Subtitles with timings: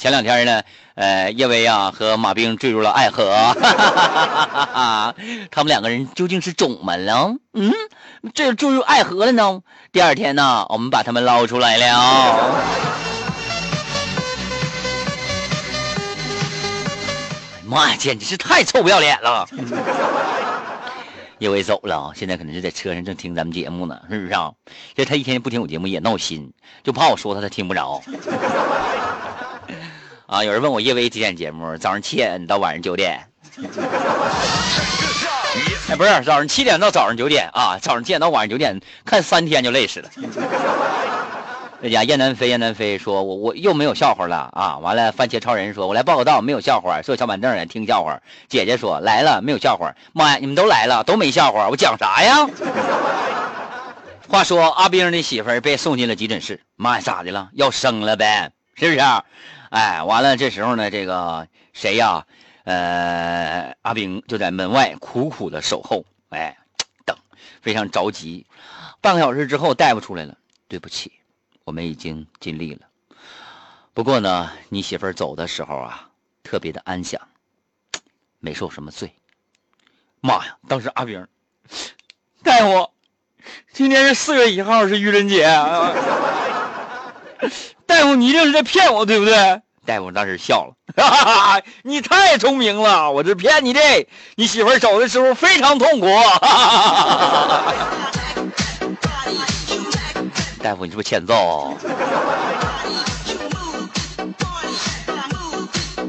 [0.00, 0.62] 前两天呢，
[0.94, 3.30] 呃，叶薇啊和马冰坠入了爱河，
[5.52, 7.34] 他们两个人究竟是怎么了？
[7.52, 7.70] 嗯，
[8.32, 9.60] 这坠入爱河了呢？
[9.92, 11.84] 第二天呢，我们把他们捞出来了。
[17.66, 19.46] 妈呀，简直是太臭不要脸了！
[21.40, 24.52] 叶薇走了，现在可能是在车上正听咱们节目呢，是不是啊？
[24.94, 28.02] 这他一天不听我节目也闹心，就怕我说他他听不着。
[30.26, 31.76] 啊，有人问我叶薇几点节目？
[31.78, 33.20] 早上七点到晚上九点。
[35.88, 40.08] 哎，不是早上七点到早上九点啊，早上七点到晚上九点，看三天就累死了。
[41.82, 52.46] 那家燕南飞，燕南飞说：“我我又没有笑话了啊！”完了，番茄超人说：“我来报个到，没有笑话，坐小板凳听笑话。”姐姐说：“来了，没有笑话。”妈呀，你们都来了，都没笑话，我讲啥呀？
[54.28, 57.48] 话说阿兵的媳妇儿被送进了急诊室，妈呀，咋的了？
[57.54, 59.00] 要生了呗，是不是？
[59.70, 62.26] 哎，完了，这时候呢，这个谁呀？
[62.64, 66.58] 呃，阿兵就在门外苦苦的守候，哎，
[67.06, 67.16] 等，
[67.62, 68.46] 非常着急。
[69.00, 70.36] 半个小时之后，大夫出来了，
[70.68, 71.12] 对不起。
[71.64, 72.80] 我们已经尽力了，
[73.94, 76.10] 不过呢，你媳妇儿走的时候啊，
[76.42, 77.20] 特别的安详，
[78.40, 79.12] 没受什么罪。
[80.20, 80.58] 妈呀！
[80.68, 81.26] 当时阿兵，
[82.42, 82.90] 大夫，
[83.72, 85.46] 今天是四月一号，是愚人节。
[87.86, 89.62] 大夫，你一定是在骗我，对不对？
[89.86, 93.80] 大夫当时笑了，哈哈哈，你太聪明了，我是骗你的。
[94.36, 96.06] 你媳妇走的时候非常痛苦。
[96.06, 97.74] 哈哈哈
[100.62, 101.74] 大夫，你是不是欠揍？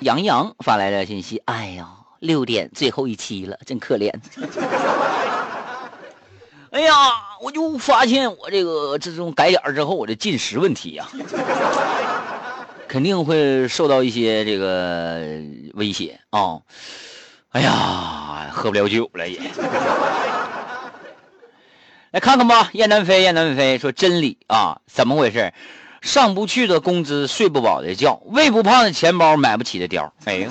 [0.00, 1.86] 杨洋发来的信息：哎呀，
[2.20, 4.10] 六点最后一期了，真可怜。
[6.72, 6.94] 哎呀，
[7.40, 11.08] 我就发现我这个这种改点之后，我的进食问题呀，
[12.88, 15.20] 肯定会受到一些这个
[15.74, 16.58] 威胁啊。
[17.50, 19.40] 哎呀，喝不了酒了也。
[22.10, 25.52] 来看看吧，燕南飞，燕南飞说真理啊，怎么回事？
[26.00, 30.10] 上不去的工资，睡不饱的觉，喂不胖的钱包，买不起的貂。
[30.24, 30.48] 哎呀，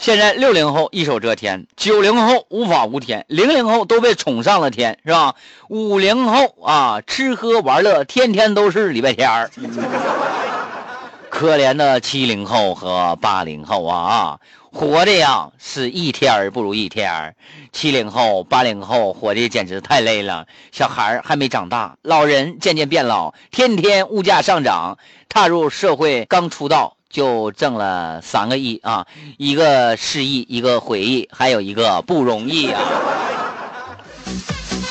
[0.00, 5.34] 现在六零后一手遮天，九零后无法无天，零零后都被宠上了天，是吧？
[5.68, 9.50] 五零后啊，吃喝玩乐，天天都是礼拜天儿。
[11.28, 14.38] 可怜的七零后和八零后啊啊！
[14.72, 17.34] 活的呀是一天不如一天儿，
[17.70, 20.46] 七零后、八零后活的简直太累了。
[20.72, 24.96] 小孩还没长大，老人渐渐变老，天天物价上涨。
[25.28, 29.04] 踏入社会刚出道就挣了三个亿啊，
[29.36, 32.80] 一个失忆，一个回忆，还有一个不容易啊。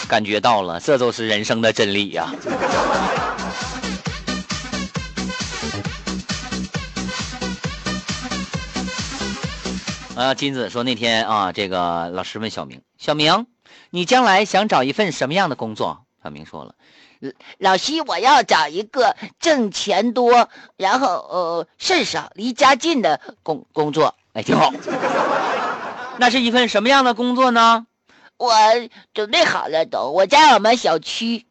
[0.10, 2.30] 感觉到了，这都是人生的真理呀。
[10.16, 13.48] 啊，金子说那天啊，这个老师问小明：“小明，
[13.92, 16.76] 你将来想找一份什么样的工作？”小明说了
[17.58, 20.48] ：“老师，我要找一个挣钱多，
[20.78, 24.72] 然后呃事少、离家近的工工作。”哎，挺好。
[26.20, 27.88] 那是一份什么样的工作呢？
[28.38, 28.54] 我
[29.12, 31.48] 准备好了，都我家我们小区，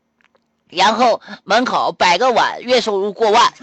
[0.69, 3.53] 然后门口摆个碗，月收入过万。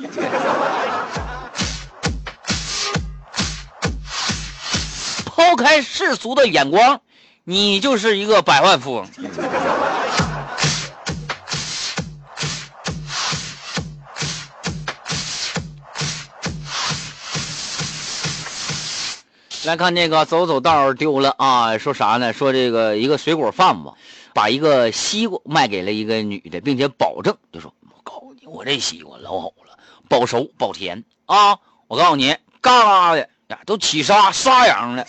[5.24, 7.00] 抛开世俗的眼光，
[7.46, 9.08] 你就是一个百万富翁。
[19.66, 22.34] 来看那个走走道丢了啊，说啥呢？
[22.34, 23.92] 说这个一个水果贩子
[24.32, 29.78] 把一个西瓜卖给了一个女的，并且保证就说：“我告诉你，我这西瓜老好了，
[30.08, 31.58] 保熟保甜啊！
[31.88, 35.06] 我告诉你，嘎嘎的。”呀，都起沙沙瓤了。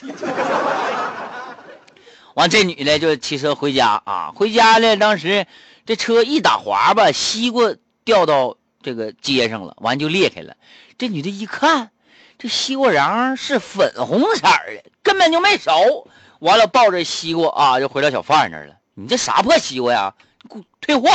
[2.34, 4.96] 完，这女的就骑车回家啊，回家了。
[4.96, 5.46] 当时
[5.84, 7.74] 这车一打滑吧，西瓜
[8.04, 10.56] 掉到这个街上了，完就裂开了。
[10.96, 11.90] 这女的一看，
[12.38, 16.08] 这西瓜瓤是粉红色的，根本就没熟。
[16.40, 18.74] 完了，抱着西瓜啊，就回到小贩那儿了。
[18.94, 20.14] 你这啥破西瓜呀？
[20.48, 21.08] 给我退货！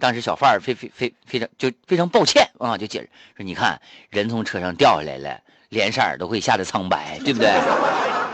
[0.00, 3.80] 当时小贩非非非非常就非常抱歉啊，就解释说：“你看，
[4.10, 7.52] 人从车上掉下来了。”脸色都会吓得苍白，对不对？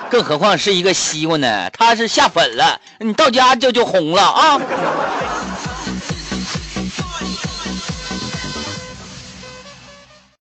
[0.09, 1.69] 更何况是一个西瓜呢？
[1.71, 4.61] 它是下粉了，你到家就就红了啊！